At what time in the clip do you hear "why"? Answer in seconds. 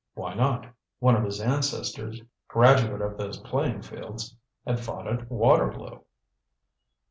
0.15-0.33